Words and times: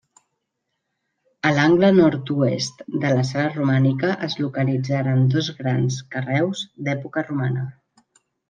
A 1.49 1.51
l'angle 1.57 1.91
nord-oest 1.97 2.81
de 3.05 3.11
la 3.19 3.27
sala 3.33 3.53
romànica 3.59 4.11
es 4.29 4.39
localitzaren 4.45 5.23
dos 5.37 5.53
grans 5.61 6.03
carreus 6.17 6.65
d'època 6.89 7.29
romana. 7.33 7.71